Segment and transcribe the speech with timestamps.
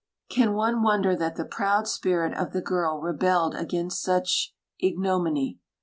[0.29, 5.59] Can one wonder that the proud spirit of the girl rebelled against such ignominy?